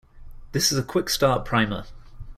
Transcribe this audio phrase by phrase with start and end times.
[0.51, 1.85] This is a quick start primer.